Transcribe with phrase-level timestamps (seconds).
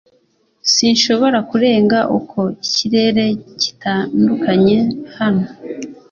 [0.73, 3.25] sinshobora kurenga uko ikirere
[3.61, 4.77] gitandukanye
[5.17, 5.45] hano